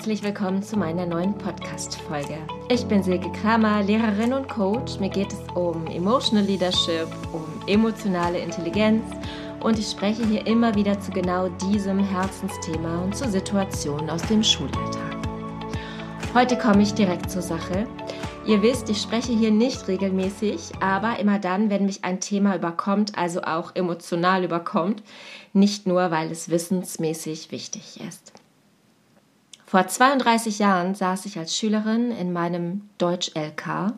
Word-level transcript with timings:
herzlich 0.00 0.22
willkommen 0.22 0.62
zu 0.62 0.78
meiner 0.78 1.04
neuen 1.04 1.36
Podcast-Folge. 1.36 2.38
Ich 2.70 2.86
bin 2.86 3.02
Silke 3.02 3.30
Kramer, 3.32 3.82
Lehrerin 3.82 4.32
und 4.32 4.48
Coach. 4.48 4.98
Mir 4.98 5.10
geht 5.10 5.30
es 5.30 5.40
um 5.54 5.86
Emotional 5.88 6.42
Leadership, 6.42 7.06
um 7.34 7.44
emotionale 7.66 8.38
Intelligenz 8.38 9.04
und 9.60 9.78
ich 9.78 9.90
spreche 9.90 10.24
hier 10.24 10.46
immer 10.46 10.74
wieder 10.74 10.98
zu 10.98 11.10
genau 11.10 11.50
diesem 11.50 11.98
Herzensthema 11.98 13.02
und 13.02 13.14
zu 13.14 13.28
Situationen 13.28 14.08
aus 14.08 14.22
dem 14.22 14.42
Schulalltag. 14.42 15.18
Heute 16.32 16.56
komme 16.56 16.80
ich 16.80 16.94
direkt 16.94 17.30
zur 17.30 17.42
Sache. 17.42 17.86
Ihr 18.46 18.62
wisst, 18.62 18.88
ich 18.88 19.02
spreche 19.02 19.32
hier 19.32 19.50
nicht 19.50 19.86
regelmäßig, 19.86 20.80
aber 20.80 21.18
immer 21.18 21.38
dann, 21.38 21.68
wenn 21.68 21.84
mich 21.84 22.04
ein 22.04 22.20
Thema 22.20 22.56
überkommt, 22.56 23.18
also 23.18 23.42
auch 23.42 23.76
emotional 23.76 24.44
überkommt, 24.44 25.02
nicht 25.52 25.86
nur, 25.86 26.10
weil 26.10 26.30
es 26.30 26.48
wissensmäßig 26.48 27.52
wichtig 27.52 28.00
ist. 28.00 28.32
Vor 29.70 29.86
32 29.86 30.58
Jahren 30.58 30.96
saß 30.96 31.26
ich 31.26 31.38
als 31.38 31.56
Schülerin 31.56 32.10
in 32.10 32.32
meinem 32.32 32.88
Deutsch-LK. 32.98 33.92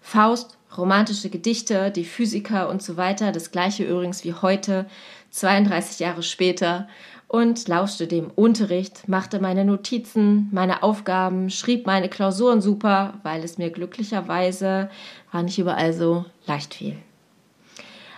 Faust, 0.00 0.58
romantische 0.76 1.30
Gedichte, 1.30 1.92
die 1.92 2.04
Physiker 2.04 2.68
und 2.68 2.82
so 2.82 2.96
weiter, 2.96 3.30
das 3.30 3.52
gleiche 3.52 3.84
übrigens 3.84 4.24
wie 4.24 4.34
heute, 4.34 4.86
32 5.30 6.00
Jahre 6.00 6.24
später, 6.24 6.88
und 7.28 7.68
lauschte 7.68 8.08
dem 8.08 8.32
Unterricht, 8.34 9.06
machte 9.06 9.38
meine 9.38 9.64
Notizen, 9.64 10.48
meine 10.50 10.82
Aufgaben, 10.82 11.50
schrieb 11.50 11.86
meine 11.86 12.08
Klausuren 12.08 12.60
super, 12.60 13.20
weil 13.22 13.44
es 13.44 13.58
mir 13.58 13.70
glücklicherweise 13.70 14.90
war 15.30 15.44
nicht 15.44 15.60
überall 15.60 15.92
so 15.92 16.24
leicht 16.48 16.74
fiel. 16.74 16.96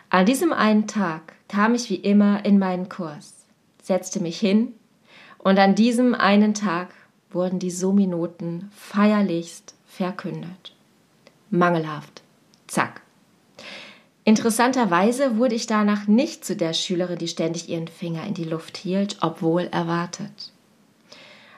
An 0.08 0.24
diesem 0.24 0.54
einen 0.54 0.86
Tag 0.86 1.34
kam 1.48 1.74
ich 1.74 1.90
wie 1.90 1.96
immer 1.96 2.46
in 2.46 2.58
meinen 2.58 2.88
Kurs, 2.88 3.34
setzte 3.82 4.20
mich 4.20 4.40
hin 4.40 4.72
und 5.44 5.58
an 5.58 5.74
diesem 5.76 6.14
einen 6.14 6.54
Tag 6.54 6.88
wurden 7.34 7.58
die 7.58 7.70
Sominoten 7.70 8.70
feierlichst 8.74 9.74
verkündet. 9.86 10.74
Mangelhaft. 11.50 12.22
Zack. 12.66 13.02
Interessanterweise 14.24 15.36
wurde 15.36 15.54
ich 15.54 15.66
danach 15.66 16.06
nicht 16.06 16.44
zu 16.44 16.56
der 16.56 16.72
Schülerin, 16.72 17.18
die 17.18 17.28
ständig 17.28 17.68
ihren 17.68 17.88
Finger 17.88 18.26
in 18.26 18.34
die 18.34 18.44
Luft 18.44 18.76
hielt, 18.76 19.18
obwohl 19.20 19.64
erwartet. 19.64 20.52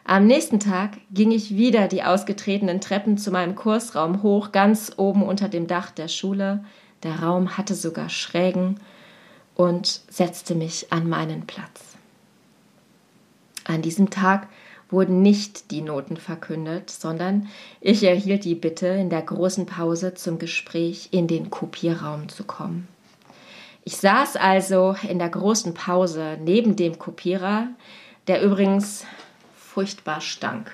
Am 0.05 0.27
nächsten 0.27 0.61
Tag 0.61 0.99
ging 1.11 1.31
ich 1.31 1.57
wieder 1.57 1.89
die 1.89 2.03
ausgetretenen 2.03 2.81
Treppen 2.81 3.19
zu 3.19 3.31
meinem 3.31 3.55
Kursraum 3.55 4.23
hoch, 4.23 4.53
ganz 4.53 4.93
oben 4.97 5.23
unter 5.23 5.49
dem 5.49 5.67
Dach 5.67 5.91
der 5.91 6.09
Schule. 6.09 6.65
Der 7.03 7.21
Raum 7.21 7.57
hatte 7.57 7.75
sogar 7.75 8.09
Schrägen 8.09 8.81
und 9.55 10.03
setzte 10.09 10.55
mich 10.55 10.93
an 10.93 11.09
meinen 11.09 11.47
Platz. 11.47 11.97
An 13.65 13.83
diesem 13.83 14.11
Tag 14.11 14.49
wurden 14.91 15.23
nicht 15.23 15.71
die 15.71 15.83
Noten 15.83 16.17
verkündet, 16.17 16.91
sondern 16.91 17.49
ich 17.81 18.05
erhielt 18.05 18.45
die 18.45 18.55
Bitte, 18.55 18.87
in 18.87 19.11
der 19.11 19.23
großen 19.23 19.67
Pause 19.67 20.15
zum 20.15 20.39
Gespräch 20.39 21.09
in 21.11 21.27
den 21.27 21.51
Kopierraum 21.51 22.29
zu 22.29 22.45
kommen. 22.45 22.87
Ich 23.85 23.97
saß 23.97 24.37
also 24.37 24.97
in 25.09 25.19
der 25.19 25.29
großen 25.29 25.75
Pause 25.75 26.39
neben 26.41 26.77
dem 26.77 26.99
Kopierer, 26.99 27.69
der 28.27 28.43
übrigens 28.43 29.05
furchtbar 29.57 30.21
stank. 30.21 30.73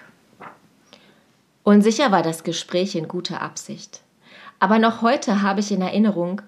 Unsicher 1.63 2.11
war 2.11 2.23
das 2.23 2.45
Gespräch 2.45 2.95
in 2.95 3.09
guter 3.09 3.41
Absicht. 3.41 4.01
Aber 4.59 4.79
noch 4.79 5.03
heute 5.03 5.43
habe 5.43 5.61
ich 5.61 5.73
in 5.73 5.83
Erinnerung, 5.83 6.43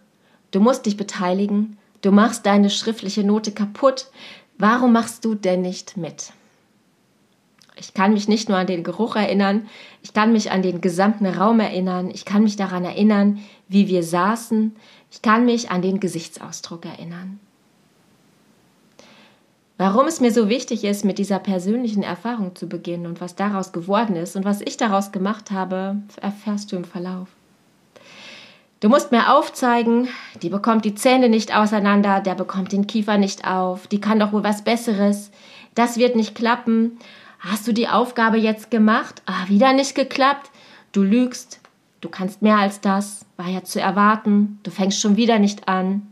du 0.51 0.61
musst 0.61 0.87
dich 0.87 0.97
beteiligen, 0.97 1.79
du 2.01 2.13
machst 2.13 2.47
deine 2.47 2.71
schriftliche 2.71 3.25
Note 3.25 3.53
kaputt, 3.53 4.07
Warum 4.57 4.93
machst 4.93 5.25
du 5.25 5.35
denn 5.35 5.63
nicht 5.63 5.97
mit? 5.97 6.33
Ich 7.77 7.93
kann 7.93 8.13
mich 8.13 8.29
nicht 8.29 8.49
nur 8.49 8.59
an 8.59 8.69
den 8.69 8.85
Geruch 8.85 9.17
erinnern, 9.17 9.67
ich 10.03 10.15
kann 10.15 10.33
mich 10.33 10.53
an 10.53 10.63
den 10.63 10.81
gesamten 10.81 11.27
Raum 11.27 11.59
erinnern, 11.59 12.11
ich 12.11 12.25
kann 12.25 12.45
mich 12.45 12.57
daran 12.57 12.85
erinnern, 12.85 13.41
wie 13.69 13.89
wir 13.89 14.05
saßen, 14.05 14.77
ich 15.11 15.23
kann 15.23 15.45
mich 15.45 15.71
an 15.71 15.83
den 15.83 15.99
Gesichtsausdruck 15.99 16.87
erinnern. 16.87 17.41
Warum 19.77 20.07
es 20.07 20.21
mir 20.21 20.33
so 20.33 20.49
wichtig 20.49 20.85
ist, 20.85 21.05
mit 21.05 21.19
dieser 21.19 21.41
persönlichen 21.41 22.05
Erfahrung 22.05 22.55
zu 22.55 22.69
beginnen 22.69 23.07
und 23.07 23.21
was 23.21 23.35
daraus 23.35 23.73
geworden 23.73 24.15
ist 24.15 24.37
und 24.37 24.45
was 24.45 24.61
ich 24.61 24.77
daraus 24.77 25.11
gemacht 25.11 25.51
habe, 25.51 25.97
erfährst 26.21 26.71
du 26.71 26.77
im 26.77 26.85
Verlauf. 26.85 27.29
Du 28.79 28.89
musst 28.89 29.11
mir 29.11 29.35
aufzeigen, 29.35 30.09
die 30.43 30.49
bekommt 30.51 30.85
die 30.85 30.95
Zähne 30.95 31.29
nicht 31.29 31.57
auseinander, 31.57 32.21
der 32.21 32.35
bekommt 32.37 32.71
den 32.71 32.87
Kiefer 32.87 33.19
nicht 33.19 33.49
auf, 33.49 33.89
die 33.89 34.01
kann 34.01 34.21
doch 34.21 34.33
wohl 34.33 34.45
was 34.45 34.63
Besseres, 34.63 35.33
das 35.75 35.97
wird 35.97 36.15
nicht 36.15 36.37
klappen. 36.37 36.99
Hast 37.45 37.69
du 37.69 37.73
die 37.75 37.89
Aufgabe 37.89 38.39
jetzt 38.39 38.71
gemacht? 38.71 39.23
Ah, 39.27 39.49
wieder 39.49 39.75
nicht 39.75 39.95
geklappt? 39.95 40.51
Du 40.93 41.03
lügst, 41.03 41.61
du 42.01 42.09
kannst 42.09 42.41
mehr 42.41 42.57
als 42.57 42.81
das, 42.81 43.27
war 43.37 43.49
ja 43.49 43.63
zu 43.63 43.81
erwarten, 43.81 44.59
du 44.63 44.71
fängst 44.71 44.99
schon 44.99 45.19
wieder 45.19 45.39
nicht 45.39 45.69
an. 45.69 46.07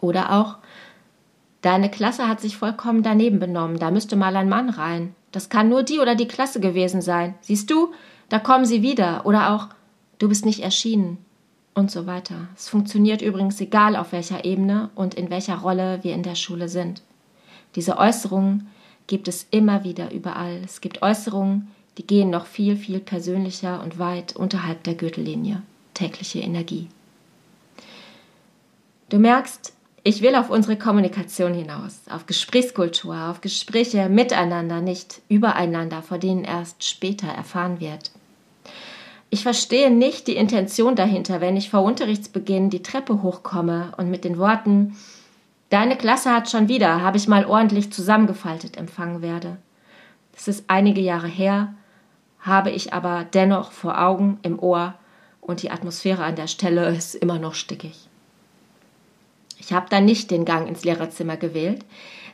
Oder 0.00 0.32
auch, 0.32 0.56
deine 1.60 1.90
Klasse 1.90 2.28
hat 2.28 2.40
sich 2.40 2.56
vollkommen 2.56 3.02
daneben 3.02 3.40
benommen, 3.40 3.78
da 3.78 3.90
müsste 3.90 4.16
mal 4.16 4.36
ein 4.36 4.48
Mann 4.48 4.70
rein. 4.70 5.14
Das 5.32 5.50
kann 5.50 5.68
nur 5.68 5.82
die 5.82 5.98
oder 5.98 6.14
die 6.14 6.28
Klasse 6.28 6.60
gewesen 6.60 7.02
sein. 7.02 7.34
Siehst 7.42 7.70
du, 7.70 7.92
da 8.30 8.38
kommen 8.38 8.64
sie 8.64 8.82
wieder. 8.82 9.26
Oder 9.26 9.52
auch, 9.52 9.68
du 10.18 10.28
bist 10.28 10.46
nicht 10.46 10.60
erschienen 10.60 11.18
und 11.74 11.90
so 11.90 12.06
weiter. 12.06 12.48
Es 12.56 12.70
funktioniert 12.70 13.20
übrigens 13.20 13.60
egal 13.60 13.96
auf 13.96 14.12
welcher 14.12 14.46
Ebene 14.46 14.88
und 14.94 15.14
in 15.14 15.28
welcher 15.28 15.58
Rolle 15.58 15.98
wir 16.02 16.14
in 16.14 16.22
der 16.22 16.36
Schule 16.36 16.68
sind. 16.68 17.02
Diese 17.76 17.98
Äußerungen 17.98 18.68
gibt 19.10 19.26
es 19.26 19.46
immer 19.50 19.82
wieder 19.82 20.12
überall. 20.12 20.62
Es 20.64 20.80
gibt 20.80 21.02
Äußerungen, 21.02 21.68
die 21.98 22.06
gehen 22.06 22.30
noch 22.30 22.46
viel, 22.46 22.76
viel 22.76 23.00
persönlicher 23.00 23.82
und 23.82 23.98
weit 23.98 24.36
unterhalb 24.36 24.84
der 24.84 24.94
Gürtellinie. 24.94 25.62
Tägliche 25.94 26.38
Energie. 26.38 26.86
Du 29.08 29.18
merkst, 29.18 29.74
ich 30.04 30.22
will 30.22 30.36
auf 30.36 30.48
unsere 30.48 30.78
Kommunikation 30.78 31.52
hinaus, 31.52 32.02
auf 32.08 32.26
Gesprächskultur, 32.26 33.28
auf 33.28 33.40
Gespräche 33.40 34.08
miteinander, 34.08 34.80
nicht 34.80 35.20
übereinander, 35.28 36.02
vor 36.02 36.18
denen 36.18 36.44
erst 36.44 36.84
später 36.84 37.26
erfahren 37.26 37.80
wird. 37.80 38.12
Ich 39.28 39.42
verstehe 39.42 39.90
nicht 39.90 40.28
die 40.28 40.36
Intention 40.36 40.94
dahinter, 40.94 41.40
wenn 41.40 41.56
ich 41.56 41.68
vor 41.68 41.82
Unterrichtsbeginn 41.82 42.70
die 42.70 42.82
Treppe 42.82 43.22
hochkomme 43.22 43.92
und 43.96 44.08
mit 44.08 44.22
den 44.24 44.38
Worten 44.38 44.96
Deine 45.70 45.96
Klasse 45.96 46.32
hat 46.32 46.50
schon 46.50 46.68
wieder, 46.68 47.00
habe 47.00 47.16
ich 47.16 47.28
mal 47.28 47.46
ordentlich 47.46 47.92
zusammengefaltet 47.92 48.76
empfangen 48.76 49.22
werde. 49.22 49.56
Das 50.32 50.48
ist 50.48 50.64
einige 50.66 51.00
Jahre 51.00 51.28
her, 51.28 51.74
habe 52.40 52.70
ich 52.70 52.92
aber 52.92 53.24
dennoch 53.32 53.70
vor 53.70 54.00
Augen, 54.00 54.40
im 54.42 54.58
Ohr 54.58 54.94
und 55.40 55.62
die 55.62 55.70
Atmosphäre 55.70 56.24
an 56.24 56.34
der 56.34 56.48
Stelle 56.48 56.88
ist 56.96 57.14
immer 57.14 57.38
noch 57.38 57.54
stickig. 57.54 58.08
Ich 59.58 59.72
habe 59.72 59.86
dann 59.88 60.04
nicht 60.04 60.32
den 60.32 60.44
Gang 60.44 60.68
ins 60.68 60.84
Lehrerzimmer 60.84 61.36
gewählt, 61.36 61.84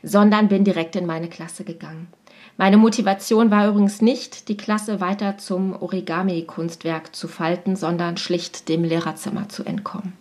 sondern 0.03 0.49
bin 0.49 0.65
direkt 0.65 0.97
in 0.97 1.05
meine 1.05 1.29
Klasse 1.29 1.65
gegangen. 1.65 2.09
Meine 2.57 2.79
Motivation 2.79 3.51
war 3.51 3.69
übrigens 3.69 4.01
nicht, 4.01 4.49
die 4.49 4.57
Klasse 4.57 5.01
weiter 5.03 5.37
zum 5.37 5.75
Origami-Kunstwerk 5.75 7.15
zu 7.15 7.29
falten, 7.29 7.77
sondern 7.77 8.17
schlicht 8.17 8.71
dem 8.71 8.83
Lehrerzimmer 8.83 9.51
zu 9.51 9.65
entkommen. 9.65 10.15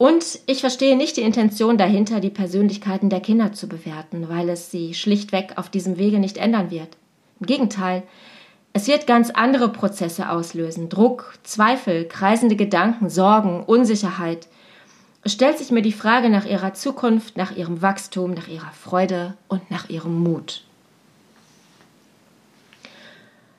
Und 0.00 0.40
ich 0.46 0.60
verstehe 0.60 0.96
nicht 0.96 1.18
die 1.18 1.20
Intention 1.20 1.76
dahinter, 1.76 2.20
die 2.20 2.30
Persönlichkeiten 2.30 3.10
der 3.10 3.20
Kinder 3.20 3.52
zu 3.52 3.68
bewerten, 3.68 4.30
weil 4.30 4.48
es 4.48 4.70
sie 4.70 4.94
schlichtweg 4.94 5.52
auf 5.56 5.68
diesem 5.68 5.98
Wege 5.98 6.18
nicht 6.18 6.38
ändern 6.38 6.70
wird. 6.70 6.96
Im 7.38 7.44
Gegenteil, 7.44 8.04
es 8.72 8.86
wird 8.86 9.06
ganz 9.06 9.28
andere 9.28 9.68
Prozesse 9.68 10.30
auslösen. 10.30 10.88
Druck, 10.88 11.34
Zweifel, 11.42 12.06
kreisende 12.06 12.56
Gedanken, 12.56 13.10
Sorgen, 13.10 13.62
Unsicherheit. 13.62 14.48
Es 15.22 15.34
stellt 15.34 15.58
sich 15.58 15.70
mir 15.70 15.82
die 15.82 15.92
Frage 15.92 16.30
nach 16.30 16.46
ihrer 16.46 16.72
Zukunft, 16.72 17.36
nach 17.36 17.54
ihrem 17.54 17.82
Wachstum, 17.82 18.32
nach 18.32 18.48
ihrer 18.48 18.72
Freude 18.72 19.34
und 19.48 19.70
nach 19.70 19.90
ihrem 19.90 20.18
Mut. 20.18 20.62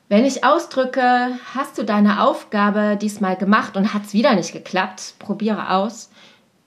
Wenn 0.09 0.25
ich 0.25 0.43
ausdrücke, 0.43 1.37
hast 1.53 1.77
du 1.77 1.83
deine 1.83 2.23
Aufgabe 2.23 2.97
diesmal 2.99 3.35
gemacht 3.35 3.77
und 3.77 3.93
hat's 3.93 4.13
wieder 4.13 4.33
nicht 4.33 4.53
geklappt, 4.53 5.13
probiere 5.19 5.69
aus, 5.69 6.09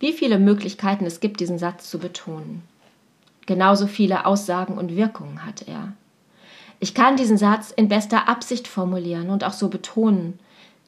wie 0.00 0.12
viele 0.12 0.38
Möglichkeiten 0.38 1.06
es 1.06 1.20
gibt, 1.20 1.40
diesen 1.40 1.58
Satz 1.58 1.90
zu 1.90 1.98
betonen. 1.98 2.62
Genauso 3.46 3.86
viele 3.86 4.26
Aussagen 4.26 4.78
und 4.78 4.96
Wirkungen 4.96 5.44
hat 5.44 5.68
er. 5.68 5.92
Ich 6.80 6.94
kann 6.94 7.16
diesen 7.16 7.38
Satz 7.38 7.70
in 7.70 7.88
bester 7.88 8.28
Absicht 8.28 8.68
formulieren 8.68 9.30
und 9.30 9.44
auch 9.44 9.52
so 9.52 9.68
betonen. 9.68 10.38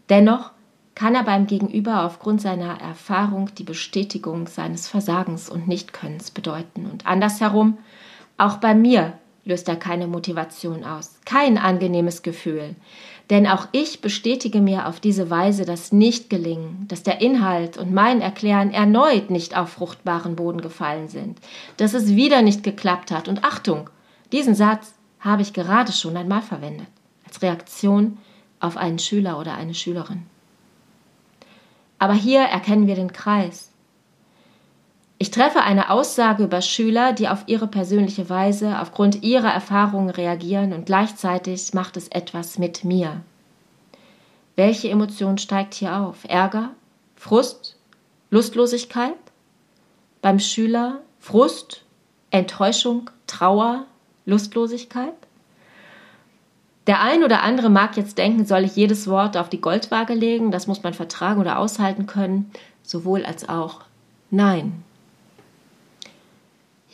Dennoch 0.09 0.51
kann 0.95 1.15
er 1.15 1.25
beim 1.25 1.47
Gegenüber 1.47 2.05
aufgrund 2.05 2.41
seiner 2.41 2.81
Erfahrung 2.81 3.51
die 3.55 3.65
Bestätigung 3.65 4.47
seines 4.47 4.89
Versagens 4.89 5.49
und 5.51 5.69
Nichtkönnens 5.69 6.31
bedeuten. 6.31 6.87
Und 6.87 7.07
andersherum, 7.07 7.79
auch 8.39 8.57
bei 8.57 8.75
mir 8.75 9.13
löst 9.45 9.69
er 9.69 9.77
keine 9.77 10.07
Motivation 10.07 10.85
aus, 10.85 11.21
kein 11.25 11.59
angenehmes 11.59 12.23
Gefühl. 12.23 12.75
Denn 13.31 13.47
auch 13.47 13.67
ich 13.73 14.01
bestätige 14.01 14.61
mir 14.61 14.87
auf 14.87 15.01
diese 15.01 15.31
Weise 15.31 15.65
das 15.65 15.91
Nichtgelingen, 15.91 16.87
dass 16.87 17.03
der 17.03 17.21
Inhalt 17.21 17.77
und 17.77 17.93
mein 17.93 18.21
Erklären 18.21 18.71
erneut 18.71 19.31
nicht 19.31 19.57
auf 19.57 19.71
fruchtbaren 19.71 20.37
Boden 20.37 20.61
gefallen 20.61 21.09
sind, 21.09 21.41
dass 21.77 21.93
es 21.93 22.15
wieder 22.15 22.43
nicht 22.43 22.63
geklappt 22.63 23.11
hat. 23.11 23.27
Und 23.27 23.43
Achtung, 23.43 23.91
diesen 24.31 24.55
Satz 24.55 24.95
habe 25.19 25.43
ich 25.43 25.53
gerade 25.53 25.91
schon 25.91 26.17
einmal 26.17 26.43
verwendet, 26.43 26.87
als 27.27 27.43
Reaktion 27.43 28.19
auf 28.61 28.77
einen 28.77 29.01
Schüler 29.01 29.41
oder 29.41 29.55
eine 29.55 29.75
Schülerin. 29.75 30.23
Aber 31.99 32.15
hier 32.15 32.43
erkennen 32.43 32.87
wir 32.87 32.95
den 32.95 33.13
Kreis. 33.13 33.66
Ich 35.19 35.31
treffe 35.31 35.63
eine 35.63 35.91
Aussage 35.91 36.45
über 36.45 36.61
Schüler, 36.61 37.15
die 37.15 37.29
auf 37.29 37.45
ihre 37.47 37.67
persönliche 37.67 38.29
Weise 38.29 38.81
aufgrund 38.81 39.23
ihrer 39.23 39.51
Erfahrungen 39.51 40.11
reagieren 40.11 40.75
und 40.75 40.85
gleichzeitig 40.85 41.73
macht 41.73 41.97
es 41.97 42.09
etwas 42.09 42.59
mit 42.59 42.85
mir. 42.85 43.23
Welche 44.57 44.91
Emotion 44.91 45.39
steigt 45.39 45.75
hier 45.75 45.97
auf? 45.97 46.25
Ärger? 46.29 46.71
Frust? 47.15 47.77
Lustlosigkeit? 48.31 49.15
Beim 50.21 50.39
Schüler 50.39 51.01
Frust? 51.19 51.83
Enttäuschung? 52.31 53.11
Trauer? 53.27 53.87
Lustlosigkeit? 54.27 55.15
Der 56.87 57.01
ein 57.01 57.25
oder 57.25 57.43
andere 57.43 57.71
mag 57.71 57.97
jetzt 57.97 58.19
denken, 58.19 58.45
soll 58.45 58.65
ich 58.65 58.77
jedes 58.77 59.09
Wort 59.09 59.37
auf 59.37 59.49
die 59.49 59.61
Goldwaage 59.61 60.15
legen, 60.15 60.51
das 60.51 60.67
muss 60.67 60.83
man 60.83 60.95
vertragen 60.95 61.41
oder 61.41 61.59
aushalten 61.59 62.07
können, 62.07 62.51
sowohl 62.83 63.25
als 63.25 63.49
auch 63.49 63.81
nein. 64.31 64.85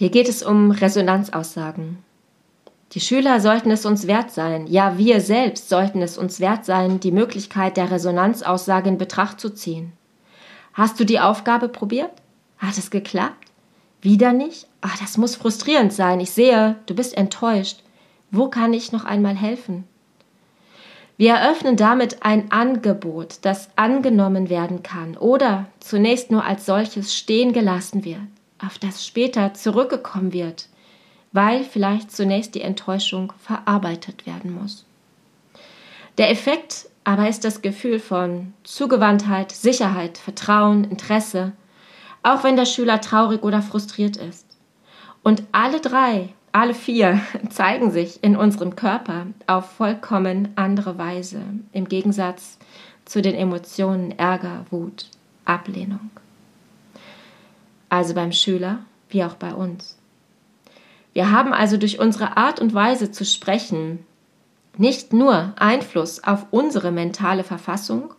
Hier 0.02 0.10
geht 0.10 0.28
es 0.28 0.42
um 0.42 0.72
Resonanzaussagen. 0.72 1.98
Die 2.90 2.98
Schüler 2.98 3.38
sollten 3.38 3.70
es 3.70 3.86
uns 3.86 4.08
wert 4.08 4.32
sein, 4.32 4.66
ja 4.66 4.98
wir 4.98 5.20
selbst 5.20 5.68
sollten 5.68 6.02
es 6.02 6.18
uns 6.18 6.40
wert 6.40 6.64
sein, 6.64 6.98
die 6.98 7.12
Möglichkeit 7.12 7.76
der 7.76 7.88
Resonanzaussage 7.88 8.88
in 8.88 8.98
Betracht 8.98 9.38
zu 9.38 9.50
ziehen. 9.50 9.92
Hast 10.74 10.98
du 10.98 11.04
die 11.04 11.20
Aufgabe 11.20 11.68
probiert? 11.68 12.10
Hat 12.58 12.78
es 12.78 12.90
geklappt? 12.90 13.52
Wieder 14.00 14.32
nicht? 14.32 14.66
Ach, 14.80 14.98
das 14.98 15.18
muss 15.18 15.36
frustrierend 15.36 15.92
sein. 15.92 16.18
Ich 16.18 16.32
sehe, 16.32 16.74
du 16.86 16.96
bist 16.96 17.16
enttäuscht. 17.16 17.84
Wo 18.32 18.48
kann 18.48 18.72
ich 18.72 18.90
noch 18.90 19.04
einmal 19.04 19.36
helfen? 19.36 19.84
Wir 21.16 21.34
eröffnen 21.34 21.76
damit 21.76 22.24
ein 22.24 22.50
Angebot, 22.50 23.36
das 23.42 23.68
angenommen 23.76 24.50
werden 24.50 24.82
kann 24.82 25.16
oder 25.16 25.66
zunächst 25.78 26.32
nur 26.32 26.44
als 26.44 26.66
solches 26.66 27.14
stehen 27.14 27.52
gelassen 27.52 28.04
wird, 28.04 28.18
auf 28.64 28.78
das 28.78 29.06
später 29.06 29.54
zurückgekommen 29.54 30.32
wird, 30.32 30.68
weil 31.32 31.64
vielleicht 31.64 32.10
zunächst 32.10 32.54
die 32.54 32.62
Enttäuschung 32.62 33.32
verarbeitet 33.38 34.26
werden 34.26 34.52
muss. 34.52 34.84
Der 36.18 36.30
Effekt 36.30 36.88
aber 37.04 37.28
ist 37.28 37.44
das 37.44 37.62
Gefühl 37.62 37.98
von 37.98 38.52
Zugewandtheit, 38.62 39.50
Sicherheit, 39.50 40.18
Vertrauen, 40.18 40.84
Interesse, 40.84 41.52
auch 42.22 42.44
wenn 42.44 42.56
der 42.56 42.66
Schüler 42.66 43.00
traurig 43.00 43.42
oder 43.42 43.62
frustriert 43.62 44.16
ist. 44.16 44.46
Und 45.24 45.42
alle 45.50 45.80
drei 45.80 46.28
alle 46.52 46.74
vier 46.74 47.20
zeigen 47.50 47.90
sich 47.90 48.22
in 48.22 48.36
unserem 48.36 48.76
Körper 48.76 49.26
auf 49.46 49.72
vollkommen 49.72 50.48
andere 50.54 50.98
Weise, 50.98 51.40
im 51.72 51.88
Gegensatz 51.88 52.58
zu 53.04 53.22
den 53.22 53.34
Emotionen 53.34 54.12
Ärger, 54.12 54.66
Wut, 54.70 55.06
Ablehnung. 55.44 56.10
Also 57.92 58.14
beim 58.14 58.32
Schüler 58.32 58.78
wie 59.10 59.22
auch 59.22 59.34
bei 59.34 59.52
uns. 59.52 59.98
Wir 61.12 61.30
haben 61.30 61.52
also 61.52 61.76
durch 61.76 61.98
unsere 61.98 62.38
Art 62.38 62.58
und 62.58 62.72
Weise 62.72 63.10
zu 63.10 63.26
sprechen 63.26 64.06
nicht 64.78 65.12
nur 65.12 65.52
Einfluss 65.56 66.24
auf 66.24 66.46
unsere 66.52 66.90
mentale 66.90 67.44
Verfassung, 67.44 68.14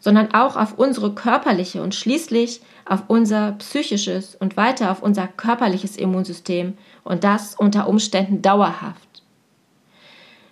sondern 0.00 0.34
auch 0.34 0.56
auf 0.56 0.76
unsere 0.76 1.14
körperliche 1.14 1.84
und 1.84 1.94
schließlich 1.94 2.62
auf 2.84 3.04
unser 3.06 3.52
psychisches 3.52 4.34
und 4.34 4.56
weiter 4.56 4.90
auf 4.90 5.04
unser 5.04 5.28
körperliches 5.28 5.96
Immunsystem 5.96 6.76
und 7.04 7.22
das 7.22 7.54
unter 7.54 7.86
Umständen 7.86 8.42
dauerhaft. 8.42 9.22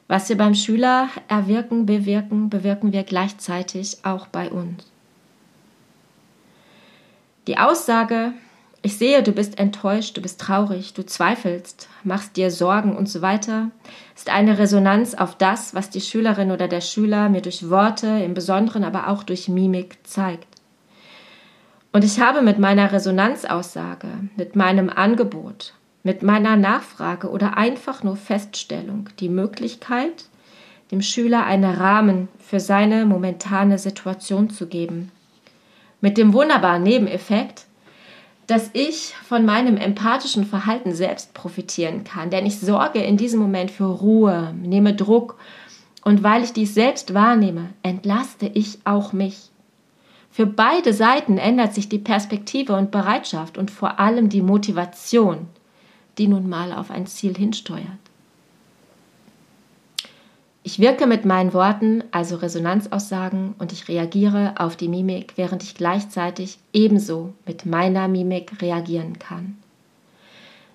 Was 0.07 0.29
wir 0.29 0.37
beim 0.37 0.55
Schüler 0.55 1.09
erwirken, 1.27 1.87
bewirken, 1.87 2.49
bewirken 2.51 2.93
wir 2.93 3.03
gleichzeitig 3.03 4.05
auch 4.05 4.29
bei 4.29 4.49
uns. 4.49 4.85
Die 7.49 7.59
Aussage, 7.59 8.33
ich 8.83 8.97
sehe, 8.97 9.23
du 9.23 9.33
bist 9.33 9.59
enttäuscht, 9.59 10.17
du 10.17 10.23
bist 10.23 10.41
traurig, 10.41 10.95
du 10.95 11.05
zweifelst, 11.05 11.89
machst 12.03 12.37
dir 12.37 12.51
Sorgen 12.51 12.97
und 12.97 13.09
so 13.09 13.21
weiter, 13.21 13.71
ist 14.17 14.31
eine 14.31 14.59
Resonanz 14.59 15.15
auf 15.15 15.37
das, 15.37 15.75
was 15.75 15.91
die 15.91 16.01
Schülerin 16.01 16.51
oder 16.51 16.67
der 16.67 16.81
Schüler 16.81 17.29
mir 17.29 17.43
durch 17.43 17.69
Worte, 17.69 18.07
im 18.07 18.33
Besonderen 18.33 18.85
aber 18.85 19.09
auch 19.09 19.23
durch 19.23 19.49
Mimik 19.49 19.99
zeigt. 20.05 20.49
Und 21.93 22.05
ich 22.05 22.21
habe 22.21 22.41
mit 22.41 22.59
meiner 22.59 22.93
Resonanzaussage, 22.93 24.09
mit 24.37 24.57
meinem 24.57 24.89
Angebot, 24.89 25.75
mit 26.03 26.23
meiner 26.23 26.57
Nachfrage 26.57 27.29
oder 27.29 27.59
einfach 27.59 28.03
nur 28.03 28.17
Feststellung 28.17 29.11
die 29.19 29.29
Möglichkeit, 29.29 30.25
dem 30.91 31.03
Schüler 31.03 31.45
einen 31.45 31.75
Rahmen 31.75 32.29
für 32.39 32.61
seine 32.61 33.05
momentane 33.05 33.79
Situation 33.79 34.49
zu 34.49 34.67
geben. 34.67 35.13
Mit 36.01 36.17
dem 36.17 36.33
wunderbaren 36.33 36.83
Nebeneffekt, 36.83 37.67
dass 38.51 38.71
ich 38.73 39.15
von 39.23 39.45
meinem 39.45 39.77
empathischen 39.77 40.45
Verhalten 40.45 40.93
selbst 40.93 41.35
profitieren 41.35 42.03
kann, 42.03 42.31
denn 42.31 42.47
ich 42.47 42.59
sorge 42.59 43.01
in 43.01 43.17
diesem 43.17 43.39
Moment 43.39 43.71
für 43.71 43.85
Ruhe, 43.85 44.53
nehme 44.61 44.93
Druck 44.93 45.37
und 46.03 46.25
weil 46.25 46.43
ich 46.43 46.53
dies 46.53 46.75
selbst 46.75 47.15
wahrnehme, 47.15 47.71
entlaste 47.85 48.51
ich 48.53 48.81
auch 48.83 49.13
mich. 49.13 49.51
Für 50.33 50.47
beide 50.47 50.93
Seiten 50.93 51.39
ändert 51.39 51.75
sich 51.75 51.89
die 51.89 52.01
Perspektive 52.01 52.75
und 52.75 52.91
Bereitschaft 52.91 53.57
und 53.57 53.71
vor 53.71 54.01
allem 54.01 54.29
die 54.29 54.43
Motivation, 54.43 55.47
die 56.19 56.27
nun 56.27 56.49
mal 56.49 56.73
auf 56.73 56.91
ein 56.91 57.07
Ziel 57.07 57.37
hinsteuert. 57.37 58.10
Ich 60.71 60.79
wirke 60.79 61.09
mit 61.09 61.25
meinen 61.25 61.53
Worten, 61.53 62.05
also 62.13 62.37
Resonanzaussagen, 62.37 63.57
und 63.59 63.73
ich 63.73 63.89
reagiere 63.89 64.55
auf 64.57 64.77
die 64.77 64.87
Mimik, 64.87 65.33
während 65.35 65.65
ich 65.65 65.75
gleichzeitig 65.75 66.61
ebenso 66.73 67.33
mit 67.45 67.67
meiner 67.67 68.07
Mimik 68.07 68.63
reagieren 68.63 69.19
kann. 69.19 69.59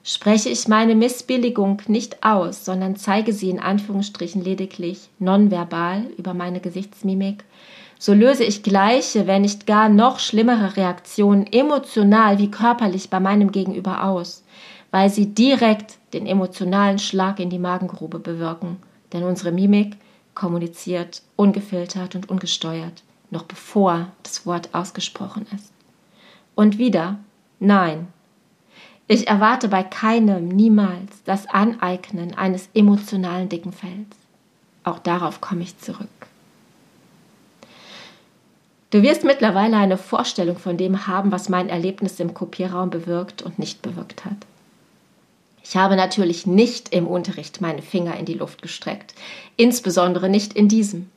Spreche 0.04 0.50
ich 0.50 0.68
meine 0.68 0.96
Missbilligung 0.96 1.82
nicht 1.88 2.26
aus, 2.26 2.66
sondern 2.66 2.98
zeige 2.98 3.32
sie 3.32 3.50
in 3.50 3.62
Anführungsstrichen 3.62 4.44
lediglich 4.44 5.08
nonverbal 5.20 6.08
über 6.18 6.34
meine 6.34 6.60
Gesichtsmimik, 6.60 7.46
so 7.98 8.14
löse 8.14 8.44
ich 8.44 8.64
gleiche, 8.64 9.28
wenn 9.28 9.44
nicht 9.44 9.66
gar 9.66 9.88
noch 9.88 10.20
schlimmere 10.20 10.76
Reaktionen 10.76 11.48
emotional 11.48 12.38
wie 12.38 12.52
körperlich 12.52 13.10
bei 13.10 13.22
meinem 13.22 13.54
Gegenüber 13.54 14.04
aus, 14.04 14.44
weil 14.92 15.10
sie 15.10 15.28
direkt 15.28 16.00
den 16.12 16.28
emotionalen 16.28 17.00
Schlag 17.00 17.40
in 17.40 17.50
die 17.50 17.60
Magengrube 17.60 18.20
bewirken 18.20 18.76
denn 19.16 19.24
unsere 19.24 19.52
Mimik 19.52 19.98
kommuniziert 20.36 21.24
ungefiltert 21.38 22.14
und 22.16 22.30
ungesteuert, 22.30 23.04
noch 23.32 23.44
bevor 23.44 24.12
das 24.22 24.46
Wort 24.46 24.70
ausgesprochen 24.74 25.48
ist. 25.56 25.72
Und 26.54 26.78
wieder, 26.78 27.18
nein. 27.60 28.08
Ich 29.08 29.28
erwarte 29.28 29.68
bei 29.68 29.84
keinem 29.84 30.48
niemals 30.48 31.24
das 31.24 31.48
Aneignen 31.48 32.36
eines 32.36 32.70
emotionalen 32.74 33.50
dicken 33.50 33.72
Fells. 33.72 34.16
Auch 34.84 35.00
darauf 35.00 35.42
komme 35.42 35.64
ich 35.64 35.78
zurück. 35.80 36.08
Du 38.90 39.02
wirst 39.02 39.24
mittlerweile 39.24 39.78
eine 39.78 39.98
Vorstellung 39.98 40.58
von 40.58 40.78
dem 40.78 41.08
haben, 41.08 41.32
was 41.32 41.50
mein 41.50 41.70
Erlebnis 41.70 42.20
im 42.20 42.34
Kopierraum 42.34 42.90
bewirkt 42.90 43.42
und 43.42 43.60
nicht 43.60 43.82
bewirkt 43.82 44.26
hat. 44.26 44.38
Ich 45.68 45.76
habe 45.76 45.96
natürlich 45.96 46.46
nicht 46.46 46.94
im 46.94 47.08
Unterricht 47.08 47.60
meine 47.60 47.82
Finger 47.82 48.16
in 48.18 48.26
die 48.26 48.36
Luft 48.36 48.62
gestreckt, 48.62 49.16
insbesondere 49.58 50.30
nicht 50.30 50.54
in 50.54 50.68
diesem. 50.68 51.10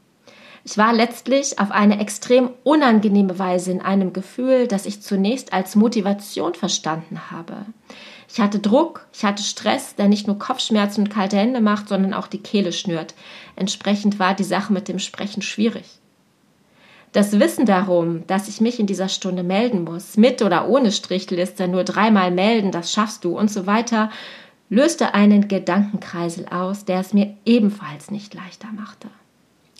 Ich 0.64 0.78
war 0.78 0.95
letztlich 0.95 1.59
auf 1.59 1.71
eine 1.71 2.00
extrem 2.00 2.50
unangenehme 2.64 3.38
Weise 3.38 3.71
in 3.71 3.83
einem 3.83 4.14
Gefühl, 4.14 4.67
das 4.67 4.87
ich 4.87 5.02
zunächst 5.02 5.52
als 5.52 5.76
Motivation 5.76 6.55
verstanden 6.55 7.31
habe. 7.31 7.67
Ich 8.31 8.40
hatte 8.40 8.59
Druck, 8.59 9.07
ich 9.12 9.23
hatte 9.23 9.43
Stress, 9.43 9.97
der 9.97 10.09
nicht 10.09 10.26
nur 10.26 10.38
Kopfschmerzen 10.38 11.02
und 11.02 11.11
kalte 11.11 11.37
Hände 11.37 11.61
macht, 11.61 11.88
sondern 11.88 12.14
auch 12.14 12.26
die 12.26 12.43
Kehle 12.43 12.73
schnürt. 12.73 13.12
Entsprechend 13.55 14.19
war 14.19 14.35
die 14.35 14.45
Sache 14.45 14.73
mit 14.73 14.88
dem 14.88 14.99
Sprechen 14.99 15.43
schwierig. 15.43 15.98
Das 17.12 17.38
Wissen 17.41 17.65
darum, 17.65 18.27
dass 18.27 18.49
ich 18.49 18.61
mich 18.61 18.79
in 18.79 18.87
dieser 18.87 19.09
Stunde 19.09 19.43
melden 19.43 19.85
muss, 19.85 20.17
mit 20.17 20.43
oder 20.43 20.69
ohne 20.69 20.93
Strichliste, 20.93 21.67
nur 21.67 21.85
dreimal 21.85 22.31
melden, 22.31 22.71
das 22.71 22.93
schaffst 22.93 23.25
du 23.25 23.38
und 23.38 23.50
so 23.50 23.67
weiter, 23.67 24.11
löste 24.69 25.15
einen 25.15 25.49
Gedankenkreisel 25.49 26.47
aus, 26.49 26.85
der 26.85 27.00
es 27.00 27.15
mir 27.15 27.35
ebenfalls 27.47 28.11
nicht 28.11 28.35
leichter 28.35 28.69
machte. 28.77 29.09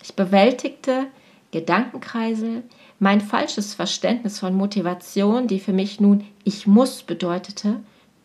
Ich 0.03 0.15
bewältigte 0.15 1.07
Gedankenkreisel, 1.51 2.63
mein 2.99 3.21
falsches 3.21 3.75
Verständnis 3.75 4.39
von 4.39 4.55
Motivation, 4.55 5.47
die 5.47 5.61
für 5.61 5.73
mich 5.73 6.01
nun 6.01 6.25
ich 6.45 6.67
muss 6.67 7.03
bedeutete, 7.03 7.77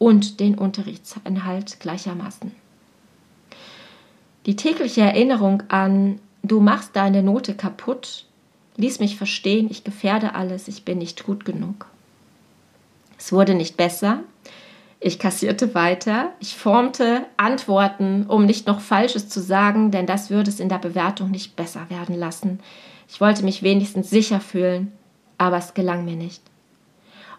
und 0.04 0.42
den 0.42 0.56
Unterrichtsinhalt 0.56 1.80
gleichermaßen. 1.80 2.52
Die 4.46 4.58
tägliche 4.58 5.02
Erinnerung 5.02 5.64
an 5.70 6.20
du 6.42 6.60
machst 6.60 6.96
deine 6.98 7.24
Note 7.24 7.56
kaputt 7.56 8.26
ließ 8.78 9.00
mich 9.00 9.18
verstehen, 9.18 9.68
ich 9.70 9.84
gefährde 9.84 10.36
alles, 10.36 10.68
ich 10.68 10.84
bin 10.86 10.98
nicht 10.98 11.26
gut 11.26 11.46
genug. 11.46 11.88
Es 13.18 13.32
wurde 13.32 13.54
nicht 13.56 13.78
besser, 13.78 14.24
Ich 15.06 15.20
kassierte 15.20 15.76
weiter, 15.76 16.32
ich 16.40 16.56
formte 16.56 17.26
Antworten, 17.36 18.26
um 18.26 18.46
nicht 18.46 18.68
noch 18.68 18.80
Falsches 18.80 19.28
zu 19.28 19.42
sagen, 19.42 19.92
denn 19.92 20.06
das 20.06 20.30
würde 20.30 20.50
es 20.50 20.62
in 20.62 20.70
der 20.70 20.78
Bewertung 20.78 21.30
nicht 21.30 21.58
besser 21.58 21.90
werden 21.90 22.18
lassen. 22.18 22.62
Ich 23.10 23.20
wollte 23.20 23.44
mich 23.44 23.64
wenigstens 23.64 24.10
sicher 24.10 24.40
fühlen, 24.40 24.94
aber 25.38 25.58
es 25.58 25.74
gelang 25.74 26.06
mir 26.06 26.16
nicht. 26.16 26.42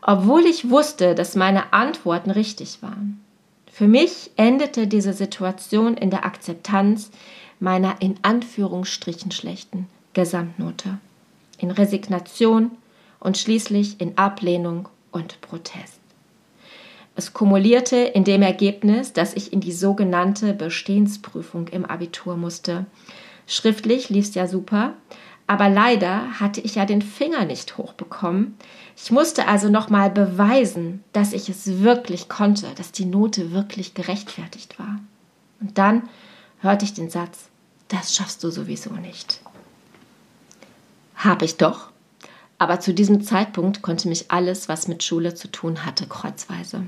Obwohl 0.02 0.44
ich 0.44 0.68
wusste, 0.68 1.14
dass 1.14 1.36
meine 1.36 1.72
Antworten 1.72 2.30
richtig 2.30 2.82
waren. 2.82 3.24
Für 3.72 3.88
mich 3.88 4.30
endete 4.36 4.86
diese 4.86 5.14
Situation 5.14 5.96
in 5.96 6.10
der 6.10 6.26
Akzeptanz 6.26 7.10
meiner 7.60 7.96
in 8.00 8.16
Anführungsstrichen 8.20 9.30
schlechten 9.30 9.86
Gesamtnote, 10.12 10.98
in 11.58 11.70
Resignation 11.70 12.72
und 13.20 13.38
schließlich 13.38 14.00
in 14.00 14.18
Ablehnung 14.18 14.88
und 15.10 15.40
Protest. 15.40 16.00
Es 17.16 17.32
kumulierte 17.32 17.96
in 17.96 18.24
dem 18.24 18.42
Ergebnis, 18.42 19.12
dass 19.12 19.34
ich 19.34 19.52
in 19.52 19.60
die 19.60 19.72
sogenannte 19.72 20.52
Bestehensprüfung 20.52 21.68
im 21.68 21.84
Abitur 21.84 22.36
musste. 22.36 22.86
Schriftlich 23.46 24.08
lief 24.08 24.26
es 24.26 24.34
ja 24.34 24.48
super, 24.48 24.94
aber 25.46 25.68
leider 25.68 26.40
hatte 26.40 26.60
ich 26.60 26.74
ja 26.74 26.86
den 26.86 27.02
Finger 27.02 27.44
nicht 27.44 27.76
hochbekommen. 27.76 28.56
Ich 28.96 29.10
musste 29.12 29.46
also 29.46 29.68
nochmal 29.68 30.10
beweisen, 30.10 31.04
dass 31.12 31.32
ich 31.32 31.48
es 31.48 31.82
wirklich 31.82 32.28
konnte, 32.28 32.68
dass 32.76 32.92
die 32.92 33.04
Note 33.04 33.52
wirklich 33.52 33.94
gerechtfertigt 33.94 34.78
war. 34.78 34.98
Und 35.60 35.78
dann 35.78 36.08
hörte 36.60 36.84
ich 36.84 36.94
den 36.94 37.10
Satz, 37.10 37.48
das 37.88 38.14
schaffst 38.14 38.42
du 38.42 38.50
sowieso 38.50 38.92
nicht. 38.94 39.40
Hab 41.14 41.42
ich 41.42 41.56
doch. 41.56 41.90
Aber 42.58 42.80
zu 42.80 42.94
diesem 42.94 43.22
Zeitpunkt 43.22 43.82
konnte 43.82 44.08
mich 44.08 44.30
alles, 44.30 44.68
was 44.68 44.88
mit 44.88 45.02
Schule 45.02 45.34
zu 45.34 45.48
tun 45.48 45.84
hatte, 45.84 46.06
kreuzweise. 46.06 46.86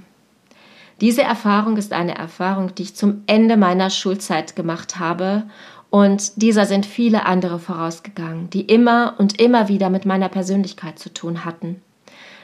Diese 1.01 1.23
Erfahrung 1.23 1.77
ist 1.77 1.93
eine 1.93 2.17
Erfahrung, 2.17 2.75
die 2.75 2.85
ich 2.85 2.97
zum 2.97 3.23
Ende 3.27 3.57
meiner 3.57 3.91
Schulzeit 3.91 4.57
gemacht 4.57 4.99
habe 4.99 5.45
und 5.91 6.41
dieser 6.43 6.67
sind 6.67 6.87
viele 6.87 7.27
andere 7.27 7.59
vorausgegangen, 7.59 8.51
die 8.51 8.63
immer 8.63 9.15
und 9.19 9.41
immer 9.41 9.69
wieder 9.69 9.91
mit 9.91 10.07
meiner 10.07 10.29
Persönlichkeit 10.29 10.99
zu 10.99 11.13
tun 11.13 11.45
hatten. 11.45 11.83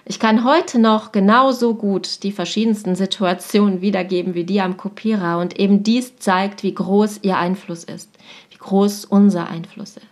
Ich 0.05 0.19
kann 0.19 0.45
heute 0.45 0.79
noch 0.79 1.13
genauso 1.13 1.75
gut 1.75 2.25
die 2.25 2.33
verschiedensten 2.33 2.97
Situationen 2.97 3.81
wiedergeben 3.81 4.35
wie 4.35 4.45
die 4.45 4.61
am 4.61 4.77
Kopierer 4.77 5.39
und 5.39 5.59
eben 5.59 5.83
dies 5.83 6.17
zeigt, 6.17 6.63
wie 6.63 6.75
groß 6.75 7.21
ihr 7.23 7.39
Einfluss 7.39 7.85
ist, 7.85 8.11
wie 8.51 8.59
groß 8.59 9.05
unser 9.05 9.49
Einfluss 9.49 9.97
ist. 9.97 10.12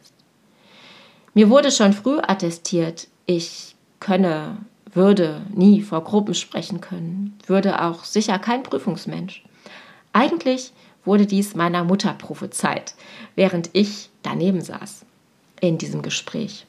Mir 1.34 1.48
wurde 1.48 1.70
schon 1.70 1.92
früh 1.92 2.18
attestiert, 2.18 3.08
ich 3.26 3.76
könne 4.00 4.58
würde 4.92 5.42
nie 5.54 5.82
vor 5.82 6.02
Gruppen 6.02 6.34
sprechen 6.34 6.80
können, 6.80 7.38
würde 7.46 7.82
auch 7.82 8.04
sicher 8.04 8.38
kein 8.38 8.62
Prüfungsmensch. 8.62 9.44
Eigentlich 10.12 10.72
wurde 11.04 11.26
dies 11.26 11.54
meiner 11.54 11.84
Mutter 11.84 12.12
prophezeit, 12.14 12.94
während 13.36 13.70
ich 13.72 14.10
daneben 14.22 14.60
saß 14.60 15.04
in 15.60 15.78
diesem 15.78 16.02
Gespräch. 16.02 16.66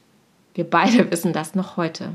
Wir 0.54 0.64
beide 0.64 1.10
wissen 1.10 1.32
das 1.32 1.54
noch 1.54 1.76
heute. 1.76 2.12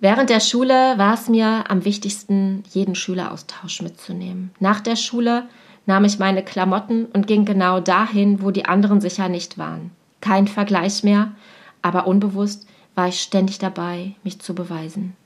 Während 0.00 0.30
der 0.30 0.40
Schule 0.40 0.96
war 0.96 1.14
es 1.14 1.28
mir 1.28 1.64
am 1.68 1.84
wichtigsten, 1.84 2.62
jeden 2.70 2.94
Schüleraustausch 2.94 3.82
mitzunehmen. 3.82 4.52
Nach 4.60 4.80
der 4.80 4.94
Schule 4.94 5.48
nahm 5.88 6.04
ich 6.04 6.18
meine 6.18 6.44
Klamotten 6.44 7.06
und 7.06 7.26
ging 7.26 7.46
genau 7.46 7.80
dahin, 7.80 8.42
wo 8.42 8.50
die 8.50 8.66
anderen 8.66 9.00
sicher 9.00 9.28
nicht 9.28 9.56
waren. 9.56 9.90
Kein 10.20 10.46
Vergleich 10.46 11.02
mehr, 11.02 11.32
aber 11.80 12.06
unbewusst 12.06 12.68
war 12.94 13.08
ich 13.08 13.20
ständig 13.20 13.58
dabei, 13.58 14.14
mich 14.22 14.38
zu 14.40 14.54
beweisen. 14.54 15.16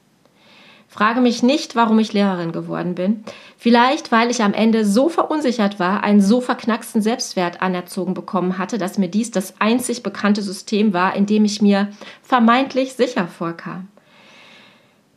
Frage 0.86 1.20
mich 1.20 1.42
nicht, 1.42 1.74
warum 1.74 1.98
ich 1.98 2.12
Lehrerin 2.12 2.52
geworden 2.52 2.94
bin. 2.94 3.24
Vielleicht, 3.56 4.12
weil 4.12 4.30
ich 4.30 4.42
am 4.42 4.52
Ende 4.52 4.84
so 4.84 5.08
verunsichert 5.08 5.80
war, 5.80 6.04
einen 6.04 6.20
so 6.20 6.40
verknacksten 6.40 7.02
Selbstwert 7.02 7.60
anerzogen 7.60 8.14
bekommen 8.14 8.58
hatte, 8.58 8.78
dass 8.78 8.98
mir 8.98 9.08
dies 9.08 9.30
das 9.30 9.54
einzig 9.58 10.02
bekannte 10.02 10.42
System 10.42 10.92
war, 10.92 11.16
in 11.16 11.26
dem 11.26 11.44
ich 11.44 11.60
mir 11.60 11.88
vermeintlich 12.22 12.92
sicher 12.92 13.26
vorkam. 13.26 13.88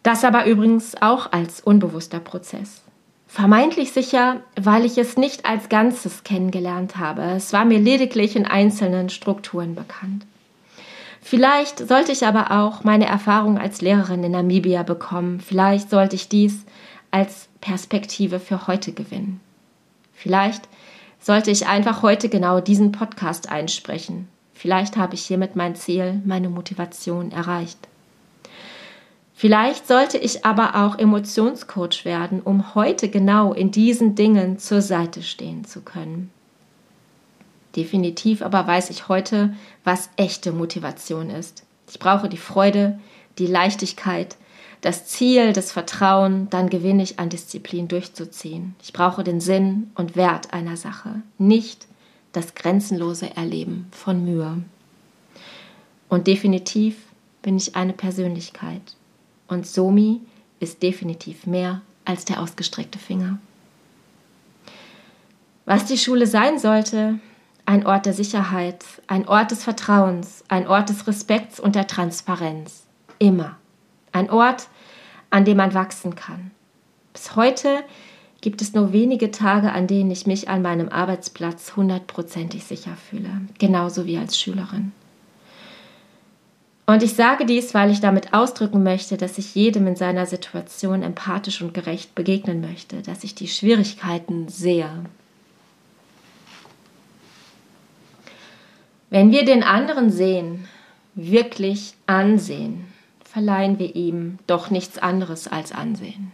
Das 0.01 0.23
aber 0.23 0.45
übrigens 0.45 0.95
auch 1.01 1.31
als 1.33 1.59
unbewusster 1.61 2.19
Prozess. 2.19 2.85
Vermeintlich 3.36 3.92
sicher, 3.92 4.39
weil 4.56 4.86
ich 4.86 4.98
es 4.98 5.18
nicht 5.18 5.46
als 5.46 5.68
Ganzes 5.68 6.24
kennengelernt 6.24 6.96
habe. 6.96 7.22
Es 7.22 7.51
war 7.51 7.65
mir 7.65 7.80
lediglich 7.80 8.38
in 8.38 8.46
einzelnen 8.46 9.10
Strukturen 9.10 9.75
bekannt. 9.75 10.25
Vielleicht 11.22 11.86
sollte 11.86 12.13
ich 12.13 12.25
aber 12.25 12.51
auch 12.51 12.86
meine 12.86 13.08
Erfahrung 13.08 13.58
als 13.58 13.82
Lehrerin 13.82 14.24
in 14.24 14.32
Namibia 14.32 14.84
bekommen. 14.84 15.42
Vielleicht 15.42 15.89
sollte 15.89 16.15
ich 16.15 16.30
dies 16.30 16.63
als 17.12 17.50
Perspektive 17.60 18.39
für 18.39 18.68
heute 18.68 18.94
gewinnen. 18.94 19.42
Vielleicht 20.13 20.70
sollte 21.20 21.51
ich 21.51 21.68
einfach 21.68 22.04
heute 22.04 22.30
genau 22.30 22.62
diesen 22.62 22.94
Podcast 22.94 23.51
einsprechen. 23.51 24.30
Vielleicht 24.54 24.96
habe 24.96 25.15
ich 25.15 25.25
hiermit 25.25 25.58
mein 25.58 25.75
Ziel, 25.75 26.22
meine 26.24 26.48
Motivation 26.48 27.34
erreicht. 27.34 27.80
Vielleicht 29.38 29.86
sollte 29.86 30.18
ich 30.18 30.46
aber 30.46 30.75
auch 30.75 30.98
Emotionscoach 30.98 32.06
werden, 32.06 32.42
um 32.42 32.74
heute 32.74 33.10
genau 33.10 33.51
in 33.51 33.70
diesen 33.70 34.15
Dingen 34.15 34.60
zur 34.60 34.82
Seite 34.82 35.24
stehen 35.24 35.65
zu 35.65 35.82
können. 35.82 36.32
Definitiv 37.75 38.42
aber 38.42 38.65
weiß 38.65 38.89
ich 38.92 39.10
heute, 39.10 39.54
was 39.84 40.10
echte 40.15 40.54
Motivation 40.54 41.30
ist. 41.30 41.65
Ich 41.89 42.00
brauche 42.00 42.30
die 42.30 42.38
Freude, 42.38 42.98
die 43.38 43.46
Leichtigkeit, 43.46 44.38
das 44.80 45.06
Ziel, 45.06 45.51
das 45.51 45.74
Vertrauen, 45.74 46.50
dann 46.50 46.70
gewinne 46.70 47.04
ich 47.04 47.20
an 47.20 47.27
Disziplin 47.27 47.89
durchzuziehen. 47.89 48.75
Ich 48.82 48.94
brauche 48.94 49.25
den 49.25 49.42
Sinn 49.42 49.92
und 49.96 50.15
Wert 50.15 50.54
einer 50.54 50.77
Sache, 50.77 51.22
nicht 51.38 51.88
das 52.32 52.56
grenzenlose 52.56 53.36
Erleben 53.36 53.88
von 53.92 54.24
Mühe. 54.24 54.63
Und 56.08 56.27
definitiv 56.27 56.96
bin 57.42 57.58
ich 57.58 57.75
eine 57.75 57.94
Persönlichkeit. 57.94 58.96
Und 59.47 59.67
Somi 59.67 60.21
ist 60.59 60.81
definitiv 60.83 61.45
mehr 61.45 61.81
als 62.05 62.25
der 62.25 62.41
ausgestreckte 62.41 62.99
Finger. 62.99 63.39
Was 65.65 65.85
die 65.85 65.97
Schule 65.97 66.27
sein 66.27 66.59
sollte, 66.59 67.19
ein 67.65 67.85
Ort 67.85 68.05
der 68.05 68.13
Sicherheit, 68.13 68.85
ein 69.07 69.27
Ort 69.27 69.51
des 69.51 69.63
Vertrauens, 69.63 70.43
ein 70.47 70.67
Ort 70.67 70.89
des 70.89 71.07
Respekts 71.07 71.59
und 71.59 71.75
der 71.75 71.87
Transparenz. 71.87 72.83
Immer. 73.17 73.57
Ein 74.11 74.29
Ort, 74.29 74.67
an 75.31 75.45
dem 75.45 75.57
man 75.57 75.73
wachsen 75.73 76.15
kann. 76.15 76.51
Bis 77.13 77.35
heute 77.35 77.83
gibt 78.41 78.61
es 78.61 78.73
nur 78.73 78.93
wenige 78.93 79.31
Tage, 79.31 79.71
an 79.71 79.87
denen 79.87 80.11
ich 80.11 80.27
mich 80.27 80.49
an 80.49 80.61
meinem 80.61 80.89
Arbeitsplatz 80.89 81.75
hundertprozentig 81.75 82.63
sicher 82.63 82.95
fühle, 82.95 83.41
genauso 83.57 84.05
wie 84.05 84.17
als 84.17 84.39
Schülerin. 84.39 84.91
Und 86.86 87.01
ich 87.01 87.13
sage 87.13 87.46
dies, 87.46 87.74
weil 87.74 87.89
ich 87.89 88.00
damit 88.00 88.34
ausdrücken 88.34 88.84
möchte, 88.84 89.18
dass 89.18 89.38
ich 89.38 89.56
jedem 89.56 89.88
in 89.88 89.96
seiner 89.96 90.27
Situation 90.27 91.01
empathisch 91.01 91.62
und 91.62 91.74
gerecht 91.74 92.13
begegnen 92.13 92.62
möchte, 92.62 93.01
dass 93.01 93.24
ich 93.24 93.34
die 93.34 93.48
Schwierigkeiten 93.48 94.48
sehe, 94.50 94.89
Wenn 99.15 99.32
wir 99.32 99.46
den 99.46 99.63
anderen 99.63 100.12
sehen, 100.12 100.68
wirklich 101.13 101.94
ansehen, 102.06 102.86
verleihen 103.24 103.80
wir 103.80 103.96
ihm 103.96 104.39
doch 104.46 104.70
nichts 104.70 104.98
anderes 104.98 105.48
als 105.48 105.72
Ansehen. 105.72 106.34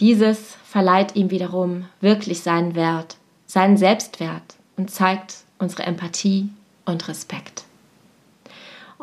Dieses 0.00 0.56
verleiht 0.64 1.14
ihm 1.14 1.30
wiederum 1.30 1.84
wirklich 2.00 2.40
seinen 2.40 2.74
Wert, 2.74 3.16
seinen 3.46 3.76
Selbstwert 3.76 4.54
und 4.78 4.90
zeigt 4.90 5.44
unsere 5.58 5.82
Empathie 5.82 6.48
und 6.86 7.06
Respekt. 7.06 7.63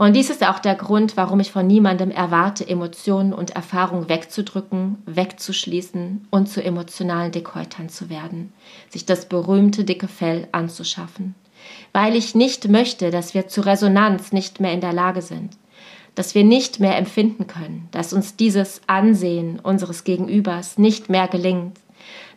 Und 0.01 0.15
dies 0.15 0.31
ist 0.31 0.43
auch 0.43 0.58
der 0.58 0.74
Grund, 0.74 1.15
warum 1.15 1.41
ich 1.41 1.51
von 1.51 1.67
niemandem 1.67 2.10
erwarte, 2.10 2.67
Emotionen 2.67 3.34
und 3.34 3.51
Erfahrungen 3.51 4.10
wegzudrücken, 4.10 4.98
wegzuschließen 5.05 6.27
und 6.31 6.50
zu 6.50 6.63
emotionalen 6.63 7.31
Dekäutern 7.31 7.88
zu 7.88 8.10
werden, 8.10 8.51
sich 8.89 9.05
das 9.05 9.27
berühmte 9.27 9.84
dicke 9.84 10.08
Fell 10.08 10.48
anzuschaffen. 10.53 11.36
Weil 11.93 12.15
ich 12.15 12.34
nicht 12.34 12.67
möchte, 12.67 13.12
dass 13.12 13.36
wir 13.36 13.48
zu 13.48 13.62
Resonanz 13.62 14.31
nicht 14.31 14.60
mehr 14.60 14.74
in 14.74 14.81
der 14.81 14.91
Lage 14.91 15.22
sind, 15.22 15.55
dass 16.15 16.34
wir 16.34 16.46
nicht 16.46 16.79
mehr 16.79 16.98
empfinden 16.98 17.46
können, 17.46 17.88
dass 17.91 18.12
uns 18.12 18.36
dieses 18.36 18.81
Ansehen 18.88 19.60
unseres 19.60 20.03
Gegenübers 20.03 20.79
nicht 20.79 21.12
mehr 21.12 21.27
gelingt, 21.27 21.77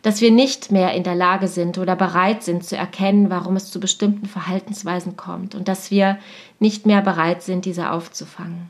dass 0.01 0.21
wir 0.21 0.31
nicht 0.31 0.71
mehr 0.71 0.93
in 0.93 1.03
der 1.03 1.15
Lage 1.15 1.47
sind 1.47 1.77
oder 1.77 1.95
bereit 1.95 2.43
sind 2.43 2.63
zu 2.63 2.77
erkennen, 2.77 3.29
warum 3.29 3.55
es 3.55 3.71
zu 3.71 3.79
bestimmten 3.79 4.27
Verhaltensweisen 4.27 5.17
kommt 5.17 5.55
und 5.55 5.67
dass 5.67 5.91
wir 5.91 6.19
nicht 6.59 6.85
mehr 6.85 7.01
bereit 7.01 7.41
sind, 7.41 7.65
diese 7.65 7.91
aufzufangen. 7.91 8.69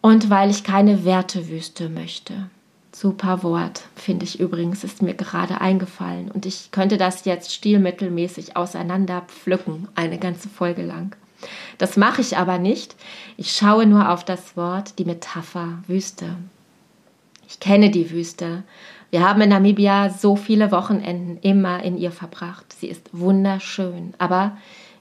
Und 0.00 0.30
weil 0.30 0.50
ich 0.50 0.62
keine 0.62 1.04
Wertewüste 1.04 1.88
möchte, 1.88 2.48
Super 2.98 3.42
Wort, 3.42 3.82
finde 3.94 4.24
ich 4.24 4.40
übrigens, 4.40 4.82
ist 4.82 5.02
mir 5.02 5.12
gerade 5.12 5.60
eingefallen. 5.60 6.30
Und 6.30 6.46
ich 6.46 6.70
könnte 6.70 6.96
das 6.96 7.26
jetzt 7.26 7.52
stilmittelmäßig 7.52 8.56
auseinander 8.56 9.20
pflücken, 9.26 9.86
eine 9.94 10.16
ganze 10.18 10.48
Folge 10.48 10.80
lang. 10.80 11.14
Das 11.76 11.98
mache 11.98 12.22
ich 12.22 12.38
aber 12.38 12.56
nicht. 12.56 12.96
Ich 13.36 13.52
schaue 13.52 13.84
nur 13.84 14.10
auf 14.10 14.24
das 14.24 14.56
Wort, 14.56 14.98
die 14.98 15.04
Metapher 15.04 15.82
Wüste. 15.86 16.36
Ich 17.46 17.60
kenne 17.60 17.90
die 17.90 18.10
Wüste. 18.10 18.62
Wir 19.10 19.26
haben 19.26 19.40
in 19.40 19.50
Namibia 19.50 20.10
so 20.10 20.36
viele 20.36 20.70
Wochenenden 20.72 21.38
immer 21.38 21.82
in 21.82 21.96
ihr 21.96 22.10
verbracht. 22.10 22.72
Sie 22.72 22.88
ist 22.88 23.08
wunderschön, 23.12 24.14
aber 24.18 24.56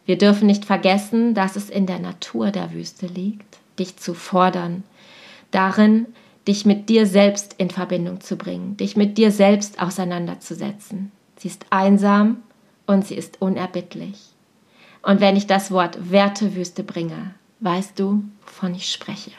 wir 0.06 0.18
dürfen 0.18 0.46
nicht 0.46 0.66
vergessen, 0.66 1.34
dass 1.34 1.56
es 1.56 1.70
in 1.70 1.88
der 1.88 2.00
Natur 2.00 2.52
der 2.52 2.74
Wüste 2.74 3.08
liegt, 3.08 3.58
dich 3.80 3.98
zu 3.98 4.14
fordern, 4.14 4.84
darin, 5.52 6.06
dich 6.48 6.66
mit 6.66 6.90
dir 6.90 7.08
selbst 7.08 7.56
in 7.58 7.72
Verbindung 7.72 8.22
zu 8.22 8.36
bringen, 8.36 8.78
dich 8.78 8.96
mit 8.96 9.18
dir 9.18 9.32
selbst 9.32 9.82
auseinanderzusetzen. 9.82 11.12
Sie 11.38 11.48
ist 11.48 11.66
einsam 11.72 12.38
und 12.86 13.08
sie 13.08 13.16
ist 13.16 13.42
unerbittlich. 13.42 14.20
Und 15.02 15.22
wenn 15.22 15.36
ich 15.36 15.48
das 15.48 15.72
Wort 15.72 16.12
Wertewüste 16.12 16.84
bringe, 16.84 17.34
weißt 17.60 18.00
du, 18.00 18.24
wovon 18.46 18.76
ich 18.76 18.92
spreche. 18.92 19.32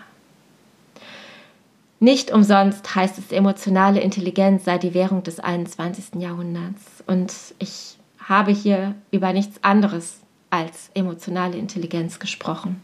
Nicht 1.99 2.31
umsonst 2.31 2.95
heißt 2.95 3.19
es, 3.19 3.33
emotionale 3.33 4.01
Intelligenz 4.01 4.65
sei 4.65 4.79
die 4.79 4.93
Währung 4.93 5.23
des 5.23 5.41
21. 5.41 6.21
Jahrhunderts. 6.21 7.03
Und 7.07 7.33
ich 7.59 7.97
habe 8.19 8.53
hier 8.53 8.95
über 9.11 9.33
nichts 9.33 9.63
anderes 9.63 10.21
als 10.51 10.91
emotionale 10.95 11.57
Intelligenz 11.57 12.19
gesprochen. 12.19 12.83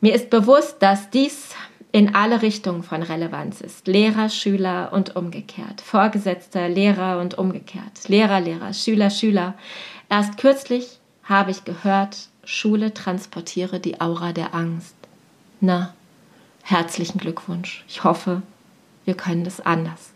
Mir 0.00 0.14
ist 0.14 0.30
bewusst, 0.30 0.76
dass 0.80 1.10
dies 1.10 1.54
in 1.90 2.14
alle 2.14 2.42
Richtungen 2.42 2.82
von 2.82 3.02
Relevanz 3.02 3.60
ist. 3.60 3.86
Lehrer, 3.86 4.28
Schüler 4.28 4.92
und 4.92 5.16
umgekehrt. 5.16 5.80
Vorgesetzter, 5.80 6.68
Lehrer 6.68 7.18
und 7.18 7.38
umgekehrt. 7.38 8.08
Lehrer, 8.08 8.40
Lehrer, 8.40 8.72
Schüler, 8.74 9.10
Schüler. 9.10 9.54
Erst 10.08 10.36
kürzlich 10.36 11.00
habe 11.24 11.50
ich 11.50 11.64
gehört, 11.64 12.28
Schule 12.44 12.94
transportiere 12.94 13.80
die 13.80 14.00
Aura 14.00 14.32
der 14.32 14.54
Angst. 14.54 14.94
Na, 15.60 15.94
herzlichen 16.66 17.18
Glückwunsch. 17.18 17.84
Ich 17.86 18.02
hoffe, 18.02 18.42
wir 19.04 19.14
können 19.14 19.44
das 19.44 19.60
anders. 19.60 20.10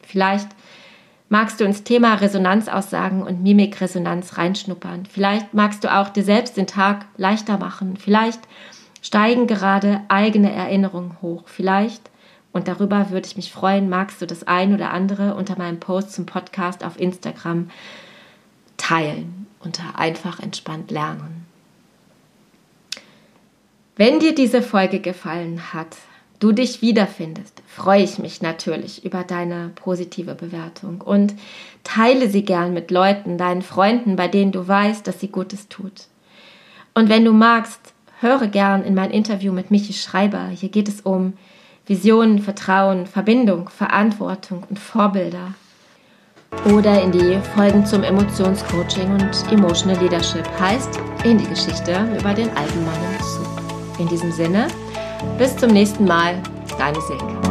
Vielleicht 0.00 0.48
magst 1.28 1.60
du 1.60 1.64
ins 1.64 1.84
Thema 1.84 2.14
Resonanzaussagen 2.14 3.22
und 3.22 3.42
Mimikresonanz 3.42 4.38
reinschnuppern. 4.38 5.04
Vielleicht 5.04 5.52
magst 5.52 5.84
du 5.84 5.94
auch 5.94 6.08
dir 6.08 6.24
selbst 6.24 6.56
den 6.56 6.66
Tag 6.66 7.04
leichter 7.18 7.58
machen. 7.58 7.98
Vielleicht 7.98 8.40
steigen 9.02 9.46
gerade 9.46 10.00
eigene 10.08 10.52
Erinnerungen 10.52 11.20
hoch. 11.20 11.42
Vielleicht, 11.46 12.10
und 12.52 12.66
darüber 12.66 13.10
würde 13.10 13.26
ich 13.26 13.36
mich 13.36 13.52
freuen, 13.52 13.90
magst 13.90 14.22
du 14.22 14.26
das 14.26 14.44
ein 14.44 14.72
oder 14.72 14.90
andere 14.90 15.34
unter 15.34 15.58
meinem 15.58 15.80
Post 15.80 16.14
zum 16.14 16.24
Podcast 16.24 16.82
auf 16.82 16.98
Instagram 16.98 17.68
teilen, 18.78 19.46
unter 19.60 19.98
einfach 19.98 20.40
entspannt 20.40 20.90
lernen. 20.90 21.43
Wenn 23.96 24.18
dir 24.18 24.34
diese 24.34 24.60
Folge 24.60 24.98
gefallen 24.98 25.72
hat, 25.72 25.96
du 26.40 26.50
dich 26.50 26.82
wiederfindest, 26.82 27.62
freue 27.66 28.02
ich 28.02 28.18
mich 28.18 28.42
natürlich 28.42 29.04
über 29.04 29.22
deine 29.22 29.70
positive 29.76 30.34
Bewertung 30.34 31.00
und 31.00 31.34
teile 31.84 32.28
sie 32.28 32.44
gern 32.44 32.74
mit 32.74 32.90
Leuten, 32.90 33.38
deinen 33.38 33.62
Freunden, 33.62 34.16
bei 34.16 34.26
denen 34.26 34.50
du 34.50 34.66
weißt, 34.66 35.06
dass 35.06 35.20
sie 35.20 35.28
Gutes 35.28 35.68
tut. 35.68 36.08
Und 36.94 37.08
wenn 37.08 37.24
du 37.24 37.32
magst, 37.32 37.94
höre 38.20 38.48
gern 38.48 38.82
in 38.82 38.94
mein 38.94 39.12
Interview 39.12 39.52
mit 39.52 39.70
Michi 39.70 39.92
Schreiber. 39.92 40.48
Hier 40.48 40.70
geht 40.70 40.88
es 40.88 41.00
um 41.02 41.34
Visionen, 41.86 42.40
Vertrauen, 42.40 43.06
Verbindung, 43.06 43.68
Verantwortung 43.68 44.64
und 44.68 44.80
Vorbilder. 44.80 45.54
Oder 46.72 47.00
in 47.00 47.12
die 47.12 47.38
Folgen 47.54 47.86
zum 47.86 48.02
Emotionscoaching 48.02 49.10
und 49.12 49.52
Emotional 49.52 50.00
Leadership 50.02 50.48
heißt 50.58 50.98
in 51.24 51.38
die 51.38 51.48
Geschichte 51.48 51.92
über 52.18 52.34
den 52.34 52.48
alten 52.56 52.84
Mann 52.84 53.00
im. 53.20 53.43
In 53.98 54.08
diesem 54.08 54.32
Sinne, 54.32 54.68
bis 55.38 55.56
zum 55.56 55.70
nächsten 55.70 56.04
Mal, 56.04 56.42
deine 56.78 57.00
Silke. 57.00 57.43